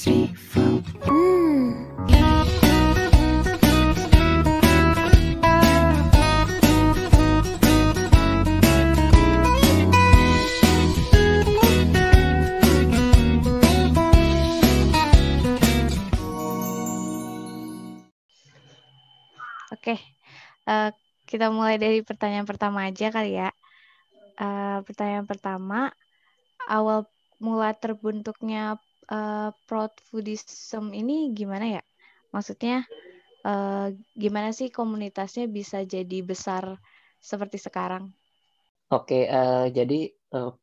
Oke, 0.00 0.32
eh, 20.64 20.90
kita 21.28 21.52
mulai 21.52 21.76
dari 21.76 22.00
pertanyaan 22.00 22.48
pertama 22.48 22.88
aja 22.88 23.12
kali 23.12 23.36
ya. 23.36 23.52
Eh, 24.40 24.80
pertanyaan 24.80 25.28
pertama, 25.28 25.92
awal 26.64 27.04
mula 27.36 27.76
terbentuknya 27.76 28.80
uh, 29.10 29.50
proud 29.66 29.92
foodism 30.08 30.94
ini 30.94 31.34
gimana 31.34 31.78
ya? 31.78 31.82
Maksudnya 32.30 32.86
uh, 33.44 33.90
gimana 34.14 34.54
sih 34.54 34.70
komunitasnya 34.70 35.50
bisa 35.50 35.82
jadi 35.82 36.22
besar 36.22 36.78
seperti 37.20 37.58
sekarang? 37.60 38.14
Oke, 38.90 39.26
uh, 39.26 39.70
jadi 39.70 40.10
uh, 40.34 40.54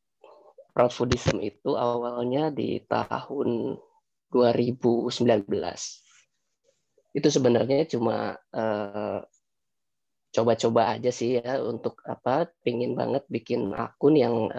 proud 0.72 0.92
foodism 0.96 1.44
itu 1.44 1.76
awalnya 1.76 2.50
di 2.50 2.82
tahun 2.88 3.78
2019. 4.32 5.48
Itu 7.16 7.28
sebenarnya 7.32 7.88
cuma 7.88 8.36
uh, 8.52 9.20
coba-coba 10.36 10.94
aja 11.00 11.10
sih 11.10 11.40
ya 11.40 11.64
untuk 11.64 12.04
apa 12.06 12.52
pingin 12.62 12.94
banget 12.94 13.26
bikin 13.32 13.74
akun 13.74 14.14
yang 14.14 14.52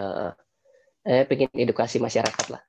eh, 1.07 1.23
pengen 1.23 1.47
edukasi 1.55 2.03
masyarakat 2.03 2.51
lah 2.51 2.59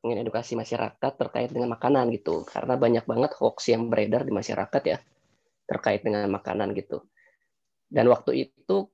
pengen 0.00 0.24
edukasi 0.24 0.56
masyarakat 0.56 1.12
terkait 1.16 1.52
dengan 1.52 1.76
makanan 1.76 2.08
gitu. 2.16 2.42
Karena 2.48 2.74
banyak 2.74 3.04
banget 3.04 3.36
hoax 3.36 3.68
yang 3.68 3.92
beredar 3.92 4.24
di 4.24 4.32
masyarakat 4.32 4.82
ya 4.84 4.98
terkait 5.68 6.02
dengan 6.02 6.26
makanan 6.32 6.72
gitu. 6.74 7.04
Dan 7.86 8.08
waktu 8.08 8.50
itu 8.50 8.88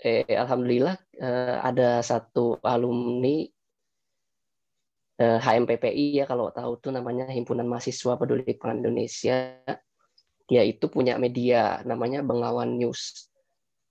eh, 0.00 0.26
alhamdulillah 0.26 0.96
eh, 1.14 1.56
ada 1.60 2.00
satu 2.00 2.56
alumni 2.64 3.44
eh, 5.20 5.38
HMPPI 5.38 6.18
ya 6.18 6.24
kalau 6.24 6.50
tahu 6.50 6.80
tuh 6.80 6.90
namanya 6.96 7.28
Himpunan 7.28 7.68
Mahasiswa 7.68 8.16
Peduli 8.16 8.56
Pangan 8.56 8.80
Indonesia. 8.80 9.60
Dia 10.46 10.62
itu 10.62 10.86
punya 10.86 11.18
media 11.18 11.82
namanya 11.84 12.22
Bengawan 12.22 12.78
News. 12.78 13.28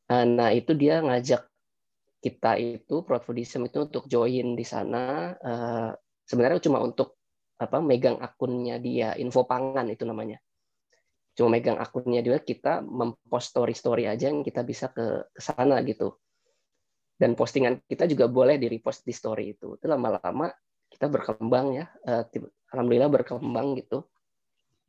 Nah 0.08 0.54
itu 0.56 0.72
dia 0.72 1.04
ngajak 1.04 1.44
kita 2.26 2.58
itu 2.58 3.06
Proudfoodism 3.06 3.70
itu 3.70 3.86
untuk 3.86 4.10
join 4.10 4.58
di 4.58 4.66
sana 4.66 5.36
uh, 5.36 5.92
sebenarnya 6.26 6.60
cuma 6.62 6.82
untuk 6.82 7.18
apa 7.56 7.80
megang 7.80 8.20
akunnya 8.20 8.82
dia 8.82 9.16
info 9.16 9.48
pangan 9.48 9.88
itu 9.88 10.04
namanya. 10.04 10.42
Cuma 11.36 11.56
megang 11.56 11.80
akunnya 11.80 12.20
dia 12.20 12.40
kita 12.40 12.84
mempost 12.84 13.56
story 13.56 13.76
story 13.76 14.04
aja 14.08 14.28
yang 14.28 14.44
kita 14.44 14.64
bisa 14.64 14.92
ke, 14.92 15.32
sana 15.36 15.80
gitu. 15.88 16.20
Dan 17.16 17.32
postingan 17.40 17.80
kita 17.88 18.12
juga 18.12 18.28
boleh 18.28 18.60
di 18.60 18.68
repost 18.68 19.08
di 19.08 19.16
story 19.16 19.56
itu. 19.56 19.80
Itu 19.80 19.88
lama-lama 19.88 20.52
kita 20.92 21.08
berkembang 21.08 21.76
ya 21.76 21.86
uh, 22.08 22.24
alhamdulillah 22.76 23.12
berkembang 23.12 23.80
gitu. 23.80 24.04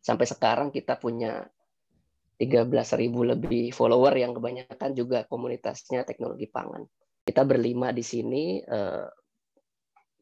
Sampai 0.03 0.27
sekarang 0.27 0.71
kita 0.71 0.99
punya 0.99 1.47
13.000 2.37 3.33
lebih 3.33 3.73
follower 3.73 4.13
yang 4.13 4.37
kebanyakan 4.37 4.91
juga 4.93 5.25
komunitasnya 5.25 6.05
teknologi 6.05 6.47
pangan. 6.47 6.85
Kita 7.27 7.43
berlima 7.43 7.91
di 7.91 8.05
sini 8.05 8.61
uh, 8.63 9.09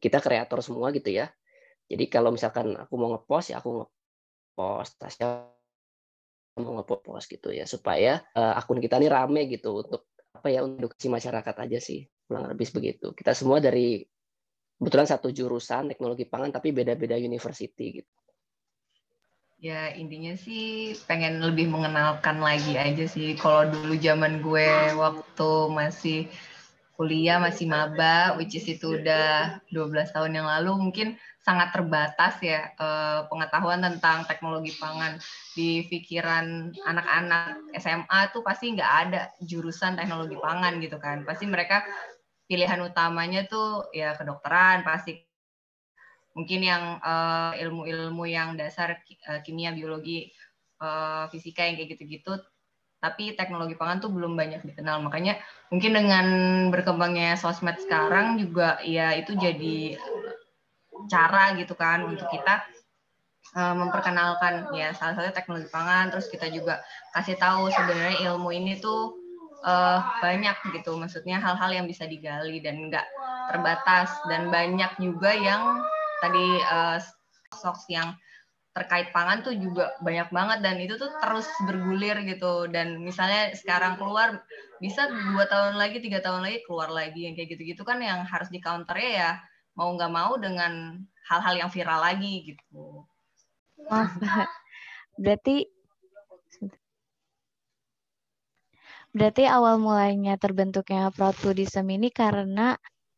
kita 0.05 0.21
kreator 0.21 0.61
semua 0.61 0.93
gitu 0.93 1.09
ya. 1.09 1.33
Jadi 1.89 2.05
kalau 2.05 2.29
misalkan 2.29 2.77
aku 2.77 2.93
mau 2.93 3.17
ngepost 3.17 3.49
ya 3.49 3.57
aku 3.57 3.81
ngepost, 3.81 5.01
Tasya 5.01 5.49
mau 6.61 6.77
ngepost 6.77 7.25
gitu 7.27 7.49
ya 7.49 7.65
supaya 7.65 8.21
uh, 8.37 8.53
akun 8.53 8.77
kita 8.77 9.01
ini 9.01 9.09
rame 9.09 9.49
gitu 9.49 9.81
untuk 9.81 10.07
apa 10.31 10.47
ya 10.53 10.61
untuk 10.61 10.93
edukasi 10.93 11.09
masyarakat 11.09 11.55
aja 11.67 11.79
sih 11.81 12.05
kurang 12.29 12.53
lebih 12.53 12.69
begitu. 12.69 13.11
Kita 13.17 13.33
semua 13.33 13.57
dari 13.57 14.05
kebetulan 14.77 15.07
satu 15.09 15.33
jurusan 15.33 15.89
teknologi 15.89 16.29
pangan 16.29 16.53
tapi 16.53 16.69
beda-beda 16.69 17.17
university 17.17 18.03
gitu. 18.03 18.13
Ya 19.55 19.89
intinya 19.95 20.35
sih 20.35 20.93
pengen 21.07 21.39
lebih 21.39 21.71
mengenalkan 21.71 22.43
lagi 22.43 22.75
aja 22.75 23.07
sih. 23.07 23.33
Kalau 23.39 23.71
dulu 23.71 23.95
zaman 23.97 24.43
gue 24.43 24.67
waktu 24.99 25.49
masih 25.71 26.27
kuliah 26.95 27.37
masih 27.43 27.67
maba, 27.67 28.39
which 28.39 28.55
is 28.55 28.65
itu 28.71 28.95
udah 28.95 29.59
12 29.67 30.15
tahun 30.15 30.31
yang 30.39 30.47
lalu, 30.47 30.89
mungkin 30.89 31.19
sangat 31.43 31.75
terbatas 31.75 32.39
ya 32.41 32.71
eh, 32.71 33.21
pengetahuan 33.27 33.83
tentang 33.83 34.23
teknologi 34.25 34.71
pangan. 34.79 35.19
Di 35.53 35.85
pikiran 35.91 36.71
anak-anak 36.71 37.75
SMA 37.77 38.19
tuh 38.31 38.41
pasti 38.41 38.73
nggak 38.73 38.91
ada 39.07 39.21
jurusan 39.43 39.99
teknologi 39.99 40.39
pangan 40.39 40.79
gitu 40.79 40.97
kan. 40.97 41.27
Pasti 41.27 41.45
mereka 41.45 41.83
pilihan 42.47 42.79
utamanya 42.81 43.43
tuh 43.45 43.91
ya 43.91 44.15
kedokteran, 44.15 44.87
pasti. 44.87 45.19
Mungkin 46.35 46.59
yang 46.63 46.83
eh, 47.03 47.51
ilmu-ilmu 47.67 48.23
yang 48.23 48.55
dasar 48.55 49.03
eh, 49.03 49.39
kimia, 49.43 49.75
biologi, 49.75 50.31
fisika 51.31 51.63
yang 51.63 51.79
kayak 51.79 51.97
gitu-gitu 51.97 52.35
tapi 53.05 53.37
teknologi 53.37 53.77
pangan 53.77 54.01
tuh 54.01 54.09
belum 54.09 54.33
banyak 54.33 54.65
dikenal. 54.65 55.05
Makanya 55.05 55.37
mungkin 55.69 55.93
dengan 55.93 56.25
berkembangnya 56.73 57.37
sosmed 57.37 57.77
sekarang 57.77 58.41
juga 58.41 58.81
ya 58.81 59.13
itu 59.13 59.37
jadi 59.37 59.93
cara 61.05 61.53
gitu 61.61 61.77
kan 61.77 62.01
untuk 62.09 62.25
kita 62.33 62.65
uh, 63.53 63.77
memperkenalkan 63.77 64.73
ya 64.73 64.89
salah 64.97 65.21
satu 65.21 65.29
teknologi 65.37 65.69
pangan. 65.69 66.09
Terus 66.09 66.25
kita 66.33 66.49
juga 66.49 66.81
kasih 67.13 67.37
tahu 67.37 67.69
sebenarnya 67.69 68.25
ilmu 68.33 68.49
ini 68.49 68.81
tuh 68.81 69.13
uh, 69.61 70.01
banyak 70.25 70.57
gitu. 70.73 70.97
Maksudnya 70.97 71.37
hal-hal 71.37 71.69
yang 71.69 71.85
bisa 71.85 72.09
digali 72.09 72.57
dan 72.65 72.89
nggak 72.89 73.05
terbatas 73.53 74.09
dan 74.25 74.49
banyak 74.49 74.89
juga 74.97 75.29
yang 75.29 75.85
tadi 76.25 76.57
uh, 76.65 76.97
sosok 77.53 77.85
yang 77.93 78.17
terkait 78.75 79.15
pangan 79.15 79.39
tuh 79.39 79.55
juga 79.55 79.95
banyak 80.03 80.27
banget 80.35 80.59
dan 80.59 80.75
itu 80.83 80.99
tuh 80.99 81.07
terus 81.23 81.47
bergulir 81.63 82.19
gitu 82.27 82.67
dan 82.67 82.99
misalnya 82.99 83.55
sekarang 83.55 83.95
keluar 83.95 84.43
bisa 84.83 85.07
dua 85.07 85.47
tahun 85.47 85.79
lagi 85.79 86.03
tiga 86.03 86.19
tahun 86.19 86.43
lagi 86.43 86.59
keluar 86.67 86.91
lagi 86.91 87.23
yang 87.23 87.39
kayak 87.39 87.55
gitu-gitu 87.55 87.87
kan 87.87 88.03
yang 88.03 88.27
harus 88.27 88.51
di 88.51 88.59
counter 88.59 88.99
ya 88.99 89.39
mau 89.79 89.95
nggak 89.95 90.11
mau 90.11 90.35
dengan 90.35 90.99
hal-hal 91.31 91.55
yang 91.55 91.71
viral 91.71 92.03
lagi 92.03 92.51
gitu. 92.51 93.07
Oh, 93.87 94.07
berarti 95.23 95.71
berarti 99.15 99.43
awal 99.47 99.79
mulainya 99.79 100.35
terbentuknya 100.35 101.15
Proud 101.15 101.39
ini 101.47 102.11
karena 102.11 102.75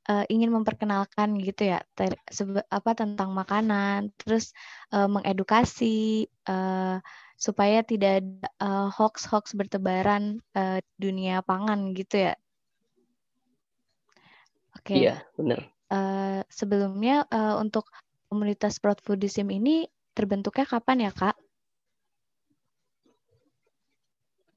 uh, 0.07 0.25
ingin 0.31 0.50
memperkenalkan 0.50 1.38
gitu 1.44 1.75
ya 1.75 1.84
ter, 1.94 2.16
sebe, 2.31 2.63
apa 2.72 2.91
tentang 2.95 3.35
makanan, 3.35 4.16
terus 4.18 4.56
uh, 4.95 5.07
mengedukasi 5.12 6.28
uh, 6.47 7.03
supaya 7.38 7.85
tidak 7.85 8.23
ada 8.25 8.50
uh, 8.57 8.90
hoax-hoax 8.90 9.53
bertebaran 9.53 10.41
uh, 10.57 10.81
dunia 10.97 11.46
pangan 11.46 11.94
gitu 11.94 12.31
ya. 12.31 12.34
Oke. 14.73 14.96
Okay. 14.96 14.97
Iya, 15.06 15.16
benar. 15.38 15.62
Uh, 15.88 16.41
sebelumnya 16.50 17.23
uh, 17.29 17.62
untuk 17.62 17.88
komunitas 18.28 18.81
Proud 18.81 19.00
Foodism 19.00 19.47
ini 19.53 19.88
terbentuknya 20.17 20.66
kapan 20.66 21.07
ya, 21.07 21.12
Kak? 21.13 21.38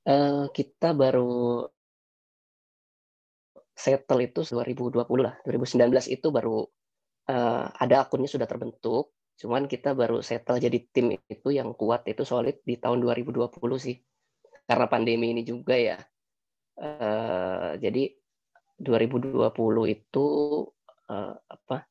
Uh, 0.09 0.49
kita 0.57 0.97
baru 0.97 1.69
settle 3.81 4.21
itu 4.21 4.45
2020 4.45 5.09
lah 5.25 5.35
2019 5.49 5.89
itu 6.13 6.29
baru 6.29 6.69
uh, 7.33 7.65
ada 7.81 8.05
akunnya 8.05 8.29
sudah 8.29 8.45
terbentuk 8.45 9.17
cuman 9.41 9.65
kita 9.65 9.97
baru 9.97 10.21
settle 10.21 10.61
jadi 10.61 10.79
tim 10.93 11.17
itu 11.17 11.49
yang 11.49 11.73
kuat 11.73 12.05
itu 12.05 12.29
solid 12.29 12.61
di 12.61 12.77
tahun 12.77 13.01
2020 13.01 13.49
sih. 13.81 13.97
Karena 14.69 14.85
pandemi 14.85 15.33
ini 15.33 15.43
juga 15.43 15.81
ya. 15.81 15.97
Uh, 16.77 17.73
jadi 17.81 18.13
2020 18.77 19.49
itu 19.89 20.25
uh, 21.09 21.35
apa 21.41 21.89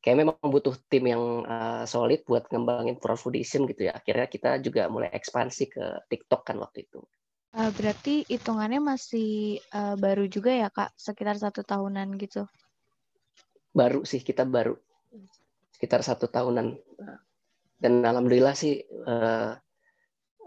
kayak 0.00 0.16
memang 0.24 0.36
butuh 0.44 0.76
tim 0.92 1.08
yang 1.08 1.44
uh, 1.48 1.84
solid 1.88 2.20
buat 2.28 2.52
ngembangin 2.52 3.00
Profoodism 3.00 3.64
gitu 3.72 3.88
ya. 3.88 3.96
Akhirnya 3.96 4.28
kita 4.28 4.60
juga 4.60 4.92
mulai 4.92 5.08
ekspansi 5.08 5.64
ke 5.72 5.84
TikTok 6.04 6.52
kan 6.52 6.60
waktu 6.60 6.84
itu 6.84 7.00
Uh, 7.50 7.70
berarti 7.74 8.22
hitungannya 8.30 8.78
masih 8.78 9.58
uh, 9.74 9.98
baru 9.98 10.30
juga 10.30 10.54
ya 10.54 10.68
kak, 10.70 10.94
sekitar 10.94 11.34
satu 11.34 11.66
tahunan 11.66 12.14
gitu? 12.14 12.46
Baru 13.74 14.06
sih 14.06 14.22
kita 14.22 14.46
baru, 14.46 14.78
sekitar 15.74 16.06
satu 16.06 16.30
tahunan. 16.30 16.78
Dan 17.80 18.06
alhamdulillah 18.06 18.54
sih 18.54 18.78
uh, 18.86 19.58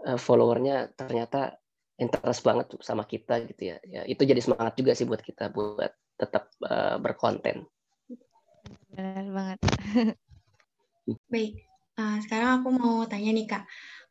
uh, 0.08 0.18
followernya 0.18 0.96
ternyata 0.96 1.60
interest 2.00 2.40
banget 2.40 2.72
sama 2.80 3.04
kita 3.04 3.44
gitu 3.52 3.74
ya. 3.74 3.76
ya. 3.84 4.02
Itu 4.08 4.24
jadi 4.24 4.40
semangat 4.40 4.80
juga 4.80 4.96
sih 4.96 5.04
buat 5.04 5.20
kita 5.20 5.52
buat 5.52 5.92
tetap 6.16 6.48
uh, 6.64 6.96
berkonten. 6.96 7.68
Benar 8.96 9.26
banget. 9.28 9.58
Baik, 11.32 11.68
Uh, 11.94 12.18
sekarang 12.26 12.58
aku 12.58 12.74
mau 12.74 13.06
tanya 13.06 13.30
nih 13.30 13.46
kak, 13.46 13.62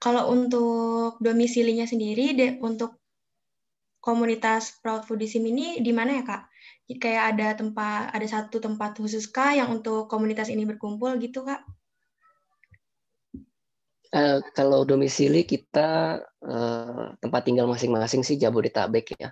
kalau 0.03 0.35
untuk 0.35 1.15
domisilinya 1.23 1.87
sendiri, 1.87 2.35
de, 2.35 2.47
untuk 2.59 2.99
komunitas 4.03 4.75
Proud 4.83 5.07
Foodism 5.07 5.47
ini 5.47 5.79
di 5.79 5.95
mana 5.95 6.19
ya 6.19 6.23
kak? 6.27 6.43
Kayak 6.99 7.23
ada 7.33 7.47
tempat, 7.55 8.11
ada 8.11 8.27
satu 8.27 8.59
tempat 8.59 8.99
khusus 8.99 9.31
kak 9.31 9.55
yang 9.55 9.71
untuk 9.71 10.11
komunitas 10.11 10.51
ini 10.51 10.67
berkumpul 10.67 11.15
gitu 11.23 11.47
kak? 11.47 11.63
Uh, 14.11 14.43
kalau 14.51 14.83
domisili 14.83 15.47
kita 15.47 16.19
uh, 16.43 17.15
tempat 17.23 17.41
tinggal 17.47 17.65
masing-masing 17.71 18.27
sih 18.27 18.35
Jabodetabek 18.35 19.15
ya. 19.15 19.31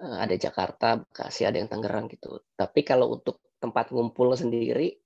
Uh, 0.00 0.24
ada 0.24 0.40
Jakarta, 0.40 1.04
Bekasi, 1.04 1.44
ada 1.44 1.60
yang 1.60 1.68
Tangerang 1.68 2.08
gitu. 2.08 2.40
Tapi 2.56 2.80
kalau 2.80 3.20
untuk 3.20 3.44
tempat 3.60 3.92
ngumpul 3.92 4.32
sendiri 4.32 4.99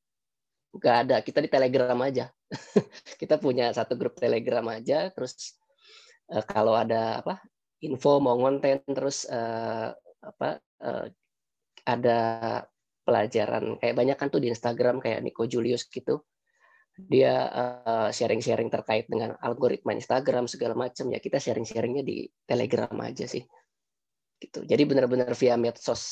nggak 0.74 0.96
ada 1.06 1.16
kita 1.22 1.38
di 1.38 1.50
telegram 1.50 1.98
aja. 2.02 2.26
Kita 3.20 3.38
punya 3.38 3.70
satu 3.70 3.94
grup 3.94 4.18
telegram 4.18 4.66
aja 4.70 5.10
terus 5.14 5.54
uh, 6.30 6.42
kalau 6.42 6.74
ada 6.74 7.22
apa 7.22 7.38
info 7.82 8.18
mau 8.18 8.34
konten 8.38 8.82
terus 8.90 9.26
uh, 9.30 9.94
apa 10.24 10.58
uh, 10.82 11.06
ada 11.84 12.18
pelajaran 13.04 13.76
kayak 13.78 13.94
banyak 13.94 14.16
kan 14.16 14.28
tuh 14.32 14.40
di 14.40 14.48
Instagram 14.48 14.98
kayak 14.98 15.22
Nico 15.22 15.46
Julius 15.46 15.86
gitu. 15.86 16.24
Dia 16.94 17.50
sharing-sharing 18.14 18.70
uh, 18.70 18.74
terkait 18.78 19.10
dengan 19.10 19.34
algoritma 19.42 19.98
Instagram 19.98 20.46
segala 20.46 20.78
macam. 20.78 21.10
Ya 21.10 21.18
kita 21.18 21.42
sharing-sharingnya 21.42 22.06
di 22.06 22.30
Telegram 22.46 22.94
aja 23.02 23.26
sih 23.26 23.42
gitu. 24.44 24.60
Jadi 24.68 24.82
benar-benar 24.84 25.32
via 25.32 25.56
medsos 25.56 26.02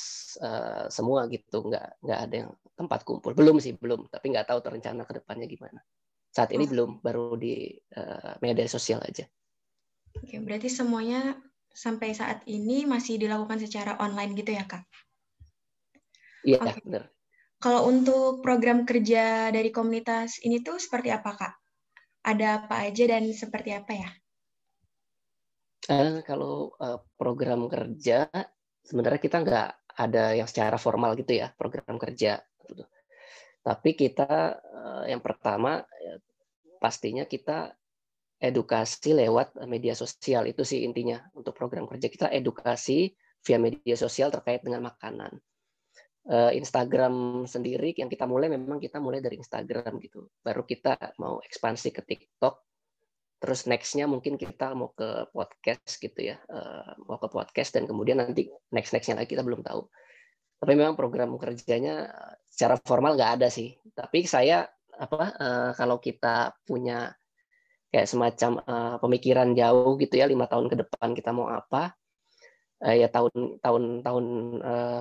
uh, 0.40 0.88
semua 0.88 1.28
gitu 1.28 1.68
nggak 1.68 2.00
nggak 2.00 2.20
ada 2.28 2.34
yang 2.34 2.50
tempat 2.74 3.04
kumpul. 3.04 3.36
Belum 3.36 3.60
sih 3.60 3.76
belum. 3.76 4.08
Tapi 4.08 4.32
nggak 4.32 4.48
tahu 4.48 4.58
terencana 4.64 5.04
ke 5.04 5.20
depannya 5.20 5.46
gimana. 5.46 5.80
Saat 6.32 6.56
ini 6.56 6.64
oh. 6.64 6.70
belum 6.72 6.90
baru 7.04 7.36
di 7.36 7.76
uh, 7.96 8.40
media 8.40 8.64
sosial 8.64 9.04
aja. 9.04 9.28
Oke 10.16 10.40
berarti 10.40 10.68
semuanya 10.68 11.36
sampai 11.72 12.12
saat 12.12 12.44
ini 12.48 12.84
masih 12.84 13.16
dilakukan 13.16 13.60
secara 13.60 13.96
online 14.00 14.36
gitu 14.36 14.52
ya 14.52 14.64
kak? 14.68 14.84
Iya 16.44 16.58
okay. 16.60 16.80
benar. 16.84 17.08
Kalau 17.62 17.86
untuk 17.86 18.42
program 18.42 18.82
kerja 18.82 19.54
dari 19.54 19.70
komunitas 19.70 20.42
ini 20.42 20.60
tuh 20.66 20.82
seperti 20.82 21.14
apa 21.14 21.30
kak? 21.36 21.54
Ada 22.26 22.66
apa 22.66 22.86
aja 22.86 23.04
dan 23.06 23.30
seperti 23.30 23.70
apa 23.70 23.92
ya? 23.94 24.10
Uh, 25.90 26.22
kalau 26.22 26.74
uh, 26.78 27.02
program 27.42 27.66
kerja 27.66 28.30
sebenarnya 28.86 29.18
kita 29.18 29.42
nggak 29.42 29.68
ada 29.98 30.38
yang 30.38 30.46
secara 30.46 30.78
formal 30.78 31.18
gitu 31.18 31.42
ya 31.42 31.50
program 31.58 31.98
kerja. 31.98 32.38
Gitu. 32.70 32.86
Tapi 33.66 33.90
kita 33.98 34.62
uh, 34.62 35.04
yang 35.10 35.18
pertama 35.18 35.82
ya, 35.82 36.14
pastinya 36.78 37.26
kita 37.26 37.74
edukasi 38.38 39.18
lewat 39.18 39.58
media 39.66 39.98
sosial 39.98 40.46
itu 40.46 40.62
sih 40.62 40.86
intinya 40.86 41.18
untuk 41.34 41.58
program 41.58 41.90
kerja 41.90 42.06
kita 42.06 42.30
edukasi 42.30 43.10
via 43.42 43.58
media 43.58 43.98
sosial 43.98 44.30
terkait 44.30 44.62
dengan 44.62 44.86
makanan. 44.86 45.34
Instagram 46.54 47.42
sendiri 47.50 47.98
yang 47.98 48.06
kita 48.06 48.30
mulai 48.30 48.46
memang 48.46 48.78
kita 48.78 49.02
mulai 49.02 49.18
dari 49.18 49.42
Instagram 49.42 49.98
gitu. 49.98 50.30
Baru 50.38 50.62
kita 50.62 51.18
mau 51.18 51.42
ekspansi 51.42 51.90
ke 51.90 51.98
TikTok 52.06 52.71
terus 53.42 53.66
nextnya 53.66 54.06
mungkin 54.06 54.38
kita 54.38 54.70
mau 54.78 54.94
ke 54.94 55.26
podcast 55.34 55.98
gitu 55.98 56.30
ya 56.30 56.38
uh, 56.46 56.94
mau 57.10 57.18
ke 57.18 57.26
podcast 57.26 57.74
dan 57.74 57.90
kemudian 57.90 58.22
nanti 58.22 58.46
next 58.70 58.94
nextnya 58.94 59.18
lagi 59.18 59.34
kita 59.34 59.42
belum 59.42 59.66
tahu. 59.66 59.82
Tapi 60.62 60.78
memang 60.78 60.94
program 60.94 61.34
kerjanya 61.42 62.06
secara 62.46 62.78
formal 62.78 63.18
nggak 63.18 63.42
ada 63.42 63.50
sih. 63.50 63.74
Tapi 63.90 64.22
saya 64.30 64.62
apa 64.94 65.34
uh, 65.34 65.70
kalau 65.74 65.98
kita 65.98 66.54
punya 66.62 67.10
kayak 67.90 68.06
semacam 68.08 68.62
pemikiran 69.04 69.52
jauh 69.52 70.00
gitu 70.00 70.16
ya 70.16 70.24
lima 70.24 70.48
tahun 70.48 70.72
ke 70.72 70.80
depan 70.80 71.12
kita 71.12 71.28
mau 71.28 71.52
apa 71.52 71.92
ya 72.80 73.04
tahun 73.12 73.60
tahun 73.60 74.00
tahun 74.00 74.24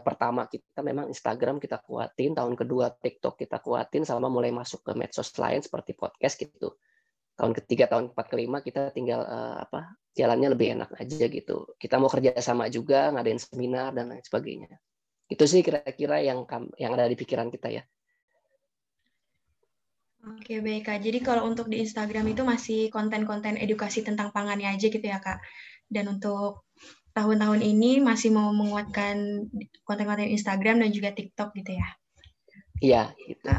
pertama 0.04 0.52
kita 0.52 0.84
memang 0.84 1.08
Instagram 1.08 1.64
kita 1.64 1.80
kuatin 1.88 2.36
tahun 2.36 2.60
kedua 2.60 2.92
TikTok 3.00 3.40
kita 3.40 3.64
kuatin 3.64 4.04
sama 4.04 4.28
mulai 4.28 4.52
masuk 4.52 4.84
ke 4.84 4.92
medsos 4.92 5.32
lain 5.40 5.64
seperti 5.64 5.96
podcast 5.96 6.36
gitu 6.36 6.76
tahun 7.42 7.58
ketiga 7.58 7.90
tahun 7.90 8.14
empat 8.14 8.28
kelima 8.30 8.62
kita 8.62 8.94
tinggal 8.94 9.26
uh, 9.26 9.66
apa 9.66 9.98
jalannya 10.14 10.54
lebih 10.54 10.78
enak 10.78 10.94
aja 10.94 11.26
gitu 11.26 11.74
kita 11.82 11.98
mau 11.98 12.06
kerja 12.06 12.38
sama 12.38 12.70
juga 12.70 13.10
ngadain 13.10 13.42
seminar 13.42 13.90
dan 13.98 14.14
lain 14.14 14.22
sebagainya 14.22 14.78
itu 15.26 15.44
sih 15.50 15.66
kira-kira 15.66 16.22
yang 16.22 16.46
yang 16.78 16.94
ada 16.94 17.10
di 17.10 17.18
pikiran 17.18 17.50
kita 17.50 17.82
ya 17.82 17.84
Oke 20.22 20.62
baik 20.62 20.86
kak. 20.86 21.02
Jadi 21.02 21.18
kalau 21.26 21.50
untuk 21.50 21.66
di 21.66 21.82
Instagram 21.82 22.30
itu 22.30 22.46
masih 22.46 22.94
konten-konten 22.94 23.58
edukasi 23.58 24.06
tentang 24.06 24.30
pangannya 24.30 24.70
aja 24.70 24.86
gitu 24.86 25.02
ya 25.02 25.18
kak. 25.18 25.42
Dan 25.90 26.14
untuk 26.14 26.70
tahun-tahun 27.18 27.66
ini 27.66 27.98
masih 28.06 28.30
mau 28.30 28.54
menguatkan 28.54 29.50
konten-konten 29.82 30.30
Instagram 30.30 30.86
dan 30.86 30.94
juga 30.94 31.10
TikTok 31.10 31.58
gitu 31.58 31.74
ya. 31.74 31.88
Iya. 32.86 33.04
Gitu 33.18 33.50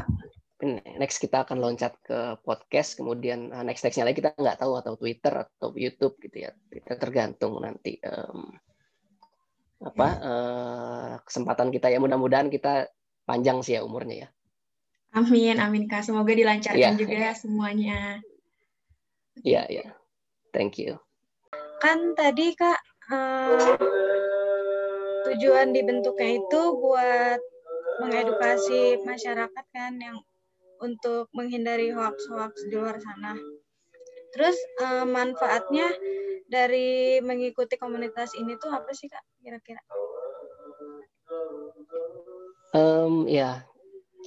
next 0.97 1.19
kita 1.19 1.43
akan 1.43 1.59
loncat 1.59 1.93
ke 2.01 2.39
podcast 2.41 2.95
kemudian 2.95 3.51
uh, 3.51 3.61
next 3.61 3.83
nextnya 3.83 4.07
lagi 4.07 4.23
kita 4.23 4.33
nggak 4.33 4.59
tahu 4.59 4.79
atau 4.79 4.93
Twitter 4.95 5.33
atau 5.33 5.69
YouTube 5.75 6.17
gitu 6.23 6.47
ya. 6.47 6.51
Kita 6.71 6.95
tergantung 6.97 7.59
nanti 7.59 7.99
um, 8.03 8.51
apa 9.83 10.07
uh, 10.23 11.13
kesempatan 11.27 11.69
kita 11.69 11.91
ya. 11.91 11.99
Mudah-mudahan 11.99 12.47
kita 12.47 12.87
panjang 13.27 13.59
sih 13.63 13.75
ya 13.77 13.83
umurnya 13.83 14.27
ya. 14.27 14.29
Amin 15.13 15.61
amin 15.61 15.85
kak. 15.85 16.07
Semoga 16.07 16.33
dilancarkan 16.33 16.79
yeah. 16.79 16.97
juga 16.97 17.15
ya 17.15 17.33
semuanya. 17.37 17.99
Iya 19.43 19.53
yeah, 19.53 19.65
iya. 19.69 19.79
Yeah. 19.85 19.89
thank 20.55 20.79
you. 20.81 20.97
Kan 21.83 22.15
tadi 22.15 22.55
kak 22.55 22.79
uh, 23.11 23.77
tujuan 25.29 25.75
dibentuknya 25.75 26.39
itu 26.39 26.61
buat 26.79 27.39
mengedukasi 28.01 29.03
masyarakat 29.05 29.65
kan 29.71 29.93
yang 30.01 30.17
untuk 30.83 31.31
menghindari 31.31 31.95
hoax-hoax 31.95 32.67
di 32.67 32.75
luar 32.75 32.99
sana. 32.99 33.39
Terus 34.35 34.59
uh, 34.83 35.07
manfaatnya 35.07 35.87
dari 36.51 37.23
mengikuti 37.23 37.79
komunitas 37.79 38.35
ini 38.35 38.59
tuh 38.59 38.75
apa 38.75 38.91
sih 38.91 39.07
kak 39.07 39.23
kira-kira? 39.39 39.79
Um, 42.75 43.29
ya 43.31 43.63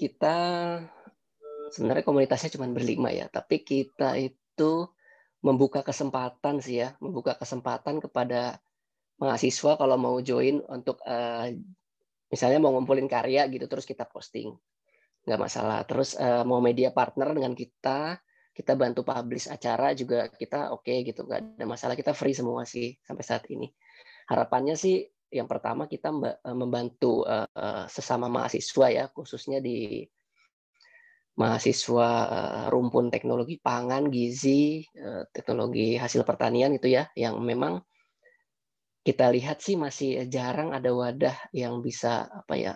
kita 0.01 0.37
sebenarnya 1.75 2.07
komunitasnya 2.07 2.57
cuma 2.57 2.71
berlima 2.73 3.13
ya, 3.13 3.29
tapi 3.29 3.61
kita 3.61 4.17
itu 4.17 4.89
membuka 5.45 5.85
kesempatan 5.85 6.65
sih 6.65 6.81
ya, 6.81 6.97
membuka 7.03 7.37
kesempatan 7.37 8.01
kepada 8.01 8.63
mahasiswa 9.21 9.77
kalau 9.77 9.97
mau 10.01 10.17
join 10.25 10.63
untuk 10.71 11.03
uh, 11.05 11.49
misalnya 12.31 12.59
mau 12.61 12.75
ngumpulin 12.75 13.09
karya 13.09 13.49
gitu 13.49 13.65
terus 13.71 13.89
kita 13.89 14.05
posting 14.05 14.53
nggak 15.27 15.41
masalah. 15.43 15.83
Terus 15.83 16.15
uh, 16.15 16.47
mau 16.47 16.63
media 16.63 16.95
partner 16.95 17.35
dengan 17.35 17.53
kita, 17.53 18.17
kita 18.55 18.73
bantu 18.79 19.03
publish 19.03 19.51
acara 19.51 19.93
juga 19.93 20.31
kita 20.31 20.71
oke 20.73 20.87
okay, 20.87 21.03
gitu, 21.03 21.27
nggak 21.27 21.59
ada 21.59 21.67
masalah. 21.67 21.99
Kita 21.99 22.15
free 22.15 22.33
semua 22.33 22.63
sih 22.63 22.95
sampai 23.03 23.25
saat 23.27 23.45
ini. 23.51 23.67
Harapannya 24.31 24.79
sih 24.79 25.03
yang 25.27 25.51
pertama 25.51 25.91
kita 25.91 26.15
eh, 26.23 26.57
membantu 26.57 27.27
uh, 27.27 27.85
sesama 27.91 28.31
mahasiswa 28.31 28.87
ya, 28.89 29.05
khususnya 29.11 29.59
di 29.59 30.07
mahasiswa 31.37 32.09
uh, 32.31 32.67
rumpun 32.73 33.11
teknologi 33.13 33.59
pangan, 33.61 34.09
gizi, 34.09 34.87
uh, 34.97 35.27
teknologi 35.35 35.99
hasil 35.99 36.23
pertanian 36.23 36.73
itu 36.73 36.89
ya, 36.89 37.11
yang 37.19 37.43
memang 37.43 37.83
kita 39.03 39.31
lihat 39.31 39.63
sih 39.63 39.77
masih 39.79 40.27
jarang 40.27 40.75
ada 40.75 40.91
wadah 40.91 41.37
yang 41.55 41.79
bisa 41.79 42.27
apa 42.27 42.55
ya 42.59 42.75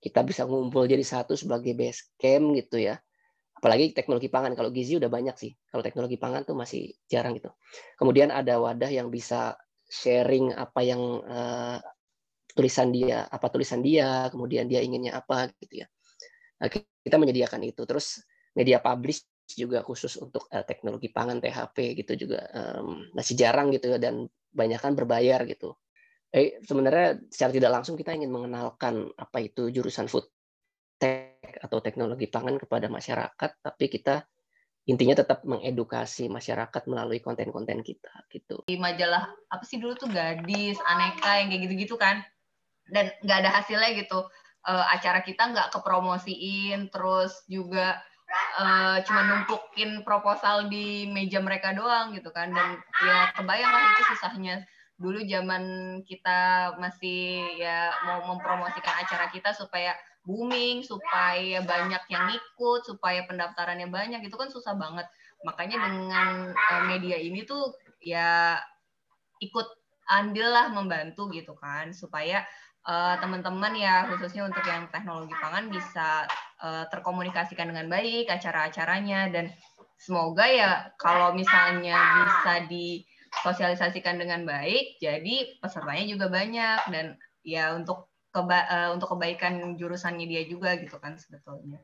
kita 0.00 0.24
bisa 0.24 0.48
ngumpul 0.48 0.88
jadi 0.88 1.04
satu 1.04 1.36
sebagai 1.36 1.76
base 1.76 2.16
camp 2.16 2.56
gitu 2.56 2.80
ya. 2.80 2.96
Apalagi 3.60 3.92
teknologi 3.92 4.32
pangan. 4.32 4.56
Kalau 4.56 4.72
gizi 4.72 4.96
udah 4.96 5.12
banyak 5.12 5.36
sih. 5.36 5.52
Kalau 5.68 5.84
teknologi 5.84 6.16
pangan 6.16 6.48
tuh 6.48 6.56
masih 6.56 6.96
jarang 7.04 7.36
gitu. 7.36 7.52
Kemudian 8.00 8.32
ada 8.32 8.56
wadah 8.56 8.88
yang 8.88 9.12
bisa 9.12 9.60
sharing 9.84 10.56
apa 10.56 10.80
yang 10.80 11.02
uh, 11.20 11.76
tulisan 12.56 12.88
dia, 12.88 13.28
apa 13.28 13.52
tulisan 13.52 13.84
dia, 13.84 14.32
kemudian 14.32 14.64
dia 14.64 14.80
inginnya 14.80 15.20
apa 15.20 15.52
gitu 15.60 15.84
ya. 15.84 15.86
Nah, 16.64 16.72
kita 17.04 17.20
menyediakan 17.20 17.60
itu. 17.68 17.84
Terus 17.84 18.24
media 18.56 18.80
publish 18.80 19.20
juga 19.52 19.84
khusus 19.84 20.16
untuk 20.16 20.48
uh, 20.48 20.64
teknologi 20.64 21.12
pangan 21.12 21.42
THP 21.44 22.00
gitu 22.00 22.26
juga 22.26 22.46
um, 22.54 23.04
masih 23.12 23.34
jarang 23.36 23.68
gitu 23.74 23.92
ya 23.92 23.98
dan 23.98 24.24
banyak 24.50 24.78
kan 24.78 24.94
berbayar 24.94 25.42
gitu 25.46 25.74
eh, 26.30 26.62
sebenarnya 26.62 27.18
secara 27.30 27.50
tidak 27.50 27.70
langsung 27.74 27.94
kita 27.98 28.14
ingin 28.14 28.30
mengenalkan 28.30 29.10
apa 29.18 29.38
itu 29.42 29.70
jurusan 29.70 30.06
food 30.06 30.26
tech 31.00 31.42
atau 31.62 31.80
teknologi 31.82 32.28
pangan 32.28 32.60
kepada 32.60 32.86
masyarakat, 32.86 33.50
tapi 33.62 33.84
kita 33.88 34.22
intinya 34.88 35.16
tetap 35.16 35.44
mengedukasi 35.44 36.26
masyarakat 36.32 36.82
melalui 36.88 37.20
konten-konten 37.20 37.84
kita 37.84 38.12
gitu. 38.32 38.64
Di 38.66 38.80
majalah 38.80 39.28
apa 39.48 39.64
sih 39.64 39.78
dulu 39.80 39.96
tuh 39.96 40.10
gadis, 40.10 40.76
aneka 40.88 41.40
yang 41.40 41.48
kayak 41.52 41.62
gitu-gitu 41.68 41.94
kan, 41.96 42.24
dan 42.90 43.12
nggak 43.24 43.38
ada 43.46 43.50
hasilnya 43.60 43.96
gitu. 43.96 44.26
Uh, 44.60 44.84
acara 44.92 45.24
kita 45.24 45.48
nggak 45.56 45.72
kepromosiin, 45.72 46.92
terus 46.92 47.32
juga 47.48 47.96
uh, 48.60 49.00
cuma 49.04 49.22
numpukin 49.26 50.04
proposal 50.04 50.68
di 50.68 51.08
meja 51.10 51.40
mereka 51.42 51.74
doang 51.74 52.14
gitu 52.14 52.30
kan 52.30 52.52
dan 52.52 52.78
ya 53.02 53.32
kebayang 53.34 53.72
lah 53.72 53.82
itu 53.96 54.02
susahnya 54.14 54.62
dulu 55.00 55.24
zaman 55.24 55.64
kita 56.04 56.76
masih 56.76 57.56
ya 57.56 57.88
mau 58.04 58.20
mempromosikan 58.28 59.00
acara 59.00 59.32
kita 59.32 59.56
supaya 59.56 59.96
booming 60.28 60.84
supaya 60.84 61.64
banyak 61.64 62.04
yang 62.12 62.28
ikut 62.28 62.84
supaya 62.84 63.24
pendaftarannya 63.24 63.88
banyak 63.88 64.20
itu 64.28 64.36
kan 64.36 64.52
susah 64.52 64.76
banget. 64.76 65.08
Makanya 65.40 65.80
dengan 65.80 66.52
uh, 66.52 66.82
media 66.84 67.16
ini 67.16 67.48
tuh 67.48 67.72
ya 68.04 68.60
ikut 69.40 69.68
andil 70.12 70.52
lah 70.52 70.68
membantu 70.68 71.32
gitu 71.32 71.56
kan 71.56 71.96
supaya 71.96 72.44
uh, 72.84 73.16
teman-teman 73.24 73.72
ya 73.72 74.04
khususnya 74.12 74.44
untuk 74.44 74.60
yang 74.68 74.84
teknologi 74.92 75.32
pangan 75.40 75.72
bisa 75.72 76.28
uh, 76.60 76.84
terkomunikasikan 76.92 77.72
dengan 77.72 77.88
baik 77.88 78.28
acara-acaranya. 78.28 79.32
Dan 79.32 79.48
semoga 79.96 80.44
ya 80.44 80.92
kalau 81.00 81.32
misalnya 81.32 81.96
bisa 82.20 82.68
disosialisasikan 83.30 84.18
dengan 84.18 84.42
baik 84.44 84.98
jadi 84.98 85.58
pesertanya 85.62 86.04
juga 86.10 86.26
banyak 86.28 86.80
dan 86.90 87.06
ya 87.46 87.72
untuk 87.72 88.10
keba 88.30 88.58
uh, 88.70 88.88
untuk 88.94 89.16
kebaikan 89.16 89.74
jurusannya 89.74 90.26
dia 90.26 90.42
juga 90.46 90.78
gitu 90.78 90.98
kan 91.02 91.18
sebetulnya 91.18 91.82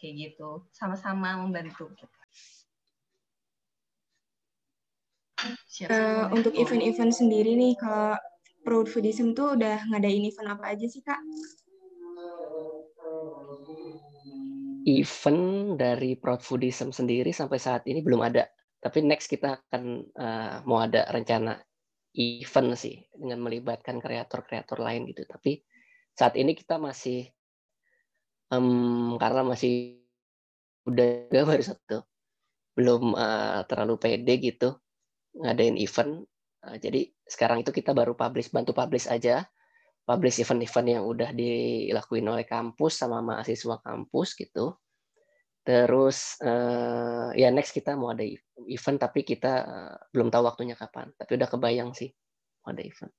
kayak 0.00 0.14
gitu 0.18 0.66
sama-sama 0.72 1.36
membantu 1.38 1.92
gitu. 1.94 2.18
Uh, 5.90 6.30
untuk 6.30 6.54
event-event 6.54 7.10
sendiri 7.10 7.58
nih 7.58 7.74
kalau 7.74 8.14
Proud 8.62 8.86
Foodism 8.86 9.34
tuh 9.34 9.58
udah 9.58 9.82
ngadain 9.90 10.22
event 10.22 10.54
apa 10.54 10.70
aja 10.70 10.86
sih 10.86 11.02
kak? 11.02 11.18
Event 14.86 15.78
dari 15.78 16.14
Proud 16.14 16.46
Foodism 16.46 16.94
sendiri 16.94 17.34
sampai 17.34 17.58
saat 17.58 17.82
ini 17.90 18.06
belum 18.06 18.22
ada. 18.22 18.46
Tapi 18.82 18.98
next 19.06 19.30
kita 19.30 19.62
akan 19.62 20.10
uh, 20.18 20.66
mau 20.66 20.82
ada 20.82 21.06
rencana 21.06 21.54
event 22.18 22.74
sih 22.74 22.98
dengan 23.14 23.46
melibatkan 23.46 24.02
kreator-kreator 24.02 24.82
lain 24.82 25.06
gitu. 25.06 25.22
Tapi 25.22 25.62
saat 26.12 26.34
ini 26.34 26.52
kita 26.58 26.76
masih 26.82 27.30
um, 28.52 29.16
karena 29.16 29.46
masih 29.46 30.02
udah 30.84 31.30
baru 31.48 31.64
satu 31.64 32.04
belum 32.72 33.16
uh, 33.16 33.64
terlalu 33.68 34.00
pede 34.00 34.34
gitu 34.40 34.76
ngadain 35.36 35.76
event 35.76 36.24
uh, 36.64 36.76
jadi 36.76 37.08
sekarang 37.24 37.64
itu 37.64 37.72
kita 37.72 37.92
baru 37.96 38.16
publish 38.16 38.52
bantu 38.52 38.72
publish 38.76 39.08
aja 39.08 39.44
publish 40.02 40.40
event-event 40.40 40.88
yang 40.88 41.04
udah 41.04 41.30
dilakuin 41.36 42.26
oleh 42.26 42.48
kampus 42.48 43.00
sama 43.00 43.20
mahasiswa 43.22 43.78
kampus 43.84 44.34
gitu 44.34 44.76
terus 45.62 46.42
uh, 46.42 47.30
ya 47.38 47.54
next 47.54 47.70
kita 47.70 47.94
mau 47.94 48.10
ada 48.10 48.26
event 48.66 48.98
tapi 48.98 49.22
kita 49.22 49.52
uh, 49.62 49.96
belum 50.10 50.28
tahu 50.28 50.42
waktunya 50.42 50.74
kapan 50.74 51.14
tapi 51.14 51.38
udah 51.38 51.48
kebayang 51.48 51.94
sih 51.94 52.10
mau 52.66 52.74
ada 52.74 52.82
event 52.82 53.14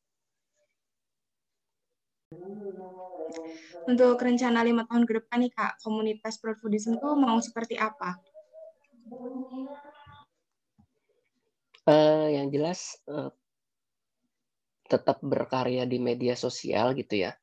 untuk 3.83 4.15
rencana 4.15 4.63
lima 4.63 4.87
tahun 4.87 5.03
ke 5.03 5.13
depan 5.23 5.43
nih 5.43 5.51
Kak, 5.51 5.83
komunitas 5.83 6.39
Profoodism 6.39 6.97
itu 6.97 7.09
mau 7.19 7.35
seperti 7.43 7.75
apa? 7.75 8.15
Uh, 11.83 12.31
yang 12.31 12.47
jelas 12.47 12.95
uh, 13.11 13.27
tetap 14.87 15.19
berkarya 15.19 15.83
di 15.83 15.99
media 15.99 16.39
sosial 16.39 16.95
gitu 16.95 17.27
ya. 17.27 17.35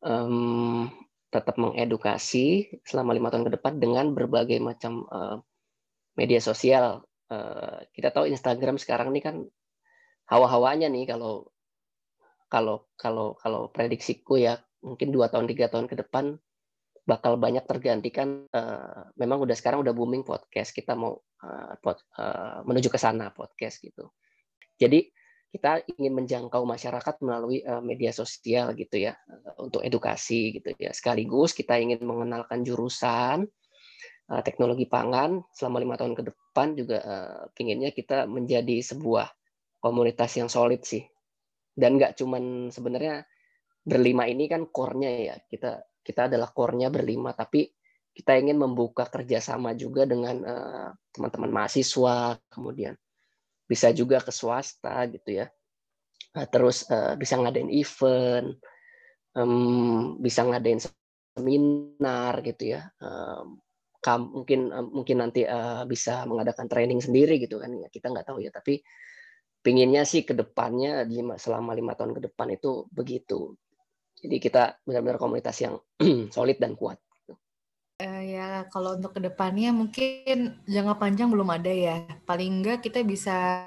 Um, 0.00 0.88
tetap 1.28 1.60
mengedukasi 1.60 2.80
selama 2.88 3.12
lima 3.12 3.28
tahun 3.28 3.48
ke 3.48 3.52
depan 3.60 3.76
dengan 3.76 4.16
berbagai 4.16 4.56
macam 4.60 5.04
uh, 5.12 5.36
media 6.16 6.40
sosial. 6.40 7.04
Uh, 7.28 7.84
kita 7.92 8.08
tahu 8.08 8.28
Instagram 8.32 8.80
sekarang 8.80 9.12
ini 9.12 9.20
kan 9.20 9.36
hawa-hawanya 10.32 10.88
nih 10.88 11.04
kalau 11.04 11.52
kalau 12.48 12.88
kalau 12.96 13.36
kalau 13.36 13.68
prediksiku 13.68 14.40
ya 14.40 14.56
mungkin 14.80 15.12
dua 15.12 15.28
tahun 15.28 15.44
tiga 15.52 15.68
tahun 15.68 15.84
ke 15.84 16.00
depan 16.00 16.40
bakal 17.04 17.36
banyak 17.36 17.64
tergantikan. 17.68 18.48
Uh, 18.48 19.12
memang 19.20 19.44
udah 19.44 19.56
sekarang 19.56 19.84
udah 19.84 19.92
booming 19.92 20.24
podcast. 20.24 20.72
Kita 20.72 20.96
mau 20.96 21.20
menuju 22.66 22.90
ke 22.90 22.98
sana 22.98 23.30
podcast 23.30 23.78
gitu. 23.78 24.10
Jadi 24.74 25.06
kita 25.48 25.80
ingin 25.96 26.12
menjangkau 26.12 26.62
masyarakat 26.68 27.14
melalui 27.24 27.64
uh, 27.64 27.80
media 27.80 28.12
sosial 28.12 28.76
gitu 28.76 29.00
ya 29.00 29.16
uh, 29.16 29.64
untuk 29.64 29.80
edukasi 29.80 30.60
gitu 30.60 30.76
ya. 30.76 30.92
Sekaligus 30.92 31.56
kita 31.56 31.80
ingin 31.80 32.04
mengenalkan 32.04 32.60
jurusan 32.60 33.48
uh, 34.28 34.42
teknologi 34.44 34.84
pangan 34.84 35.40
selama 35.56 35.80
lima 35.80 35.94
tahun 35.96 36.12
ke 36.12 36.22
depan 36.28 36.76
juga 36.76 36.98
pinginnya 37.54 37.94
kita 37.94 38.26
menjadi 38.26 38.82
sebuah 38.82 39.30
komunitas 39.80 40.36
yang 40.36 40.52
solid 40.52 40.84
sih. 40.84 41.06
Dan 41.72 41.96
nggak 41.96 42.18
cuman 42.18 42.68
sebenarnya 42.74 43.24
berlima 43.86 44.26
ini 44.26 44.50
kan 44.50 44.68
core-nya 44.68 45.10
ya. 45.32 45.36
Kita 45.48 45.80
kita 46.02 46.28
adalah 46.28 46.52
core-nya 46.52 46.92
berlima 46.92 47.32
tapi 47.32 47.72
kita 48.18 48.34
ingin 48.34 48.58
membuka 48.58 49.06
kerjasama 49.06 49.78
juga 49.78 50.02
dengan 50.02 50.36
uh, 50.42 50.90
teman-teman 51.14 51.54
mahasiswa 51.54 52.34
kemudian 52.50 52.98
bisa 53.68 53.92
juga 53.92 54.24
ke 54.24 54.32
swasta 54.32 55.04
gitu 55.12 55.44
ya. 55.44 55.46
Uh, 56.32 56.48
terus 56.48 56.88
uh, 56.88 57.14
bisa 57.20 57.36
ngadain 57.36 57.68
event 57.68 58.56
bisa 60.18 60.42
ngadain 60.42 60.82
seminar 60.82 62.42
gitu 62.42 62.74
ya. 62.74 62.90
Mungkin 64.08 64.74
mungkin 64.90 65.16
nanti 65.22 65.46
uh, 65.46 65.86
bisa 65.86 66.26
mengadakan 66.26 66.66
training 66.66 66.98
sendiri 66.98 67.38
gitu 67.38 67.62
kan. 67.62 67.70
Ya 67.70 67.86
kita 67.86 68.10
nggak 68.10 68.26
tahu 68.26 68.42
ya 68.42 68.50
tapi 68.50 68.82
pinginnya 69.62 70.02
sih 70.02 70.26
ke 70.26 70.34
depannya 70.34 71.06
selama 71.38 71.76
lima 71.76 71.94
tahun 71.94 72.18
ke 72.18 72.20
depan 72.32 72.50
itu 72.50 72.90
begitu. 72.90 73.54
Jadi 74.18 74.36
kita 74.42 74.82
benar-benar 74.82 75.22
komunitas 75.22 75.54
yang 75.62 75.78
solid 76.34 76.58
dan 76.58 76.74
kuat. 76.74 76.98
Uh, 77.98 78.22
ya 78.22 78.62
kalau 78.70 78.94
untuk 78.94 79.18
ke 79.18 79.20
depannya 79.26 79.74
mungkin 79.74 80.54
jangka 80.70 80.94
panjang 81.02 81.34
belum 81.34 81.50
ada 81.50 81.66
ya. 81.66 82.06
Paling 82.30 82.62
enggak 82.62 82.86
kita 82.86 83.02
bisa 83.02 83.66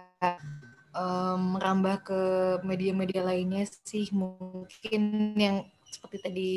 um, 0.96 1.60
merambah 1.60 1.96
ke 2.08 2.22
media-media 2.64 3.28
lainnya 3.28 3.68
sih. 3.84 4.08
Mungkin 4.16 5.36
yang 5.36 5.68
seperti 5.84 6.18
tadi 6.24 6.52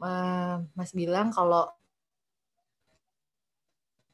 uh, 0.00 0.64
Mas 0.72 0.96
bilang 0.96 1.28
kalau 1.36 1.68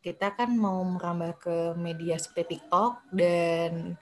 kita 0.02 0.34
kan 0.34 0.50
mau 0.58 0.82
merambah 0.82 1.38
ke 1.38 1.56
media 1.78 2.18
seperti 2.18 2.58
TikTok 2.58 3.14
dan 3.14 3.94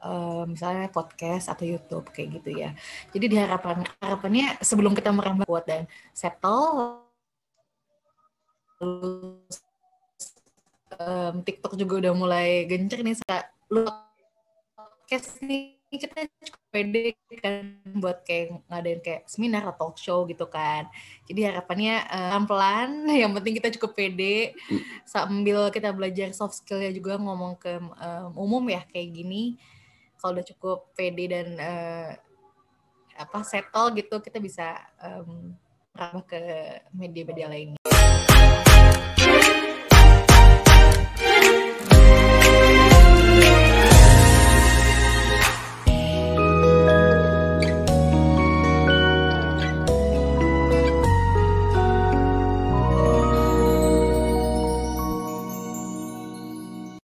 uh, 0.00 0.48
misalnya 0.48 0.88
podcast 0.88 1.52
atau 1.52 1.68
YouTube 1.68 2.08
kayak 2.16 2.40
gitu 2.40 2.64
ya. 2.64 2.72
Jadi 3.12 3.28
diharapan 3.28 3.84
harapannya 4.00 4.56
sebelum 4.64 4.96
kita 4.96 5.12
merambah 5.12 5.44
kuat 5.44 5.68
dan 5.68 5.84
settle 6.16 7.04
um, 11.00 11.34
TikTok 11.42 11.76
juga 11.76 11.94
udah 12.06 12.12
mulai 12.16 12.64
gencar 12.68 13.00
nih 13.00 13.16
lu 13.72 13.82
podcast 14.76 15.42
nih 15.42 15.76
kita 15.86 16.26
cukup 16.42 16.62
pede 16.74 17.14
kan 17.38 17.78
buat 18.02 18.26
kayak 18.26 18.58
ngadain 18.66 19.00
kayak 19.00 19.22
seminar 19.30 19.62
atau 19.70 19.94
talk 19.94 19.96
show 19.96 20.26
gitu 20.26 20.44
kan. 20.50 20.90
Jadi 21.30 21.46
harapannya 21.46 22.04
uh, 22.10 22.42
pelan 22.44 23.06
yang 23.22 23.32
penting 23.32 23.56
kita 23.62 23.70
cukup 23.78 23.94
pede 23.94 24.52
sambil 25.06 25.70
kita 25.70 25.94
belajar 25.94 26.34
soft 26.34 26.58
skillnya 26.58 26.90
juga 26.90 27.16
ngomong 27.16 27.54
ke 27.56 27.78
um, 27.78 28.30
umum 28.34 28.66
ya 28.66 28.82
kayak 28.90 29.14
gini 29.14 29.56
kalau 30.18 30.36
udah 30.36 30.46
cukup 30.52 30.78
pede 30.98 31.24
dan 31.30 31.48
uh, 31.54 32.10
apa 33.16 33.38
settle 33.46 33.94
gitu 33.96 34.20
kita 34.20 34.42
bisa 34.42 34.76
um, 35.00 35.54
ke 36.28 36.40
media-media 36.92 37.48
lainnya. 37.48 37.85